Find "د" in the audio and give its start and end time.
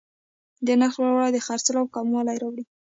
0.65-0.67, 1.35-1.39